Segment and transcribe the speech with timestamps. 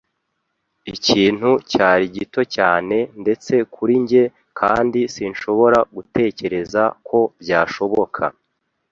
[0.93, 4.23] Ikintu cyari gito cyane, ndetse kuri njye,
[4.59, 8.23] kandi sinshobora gutekereza ko byashoboka